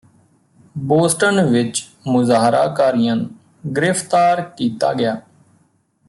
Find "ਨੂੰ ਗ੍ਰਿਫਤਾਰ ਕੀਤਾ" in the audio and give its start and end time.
3.15-4.93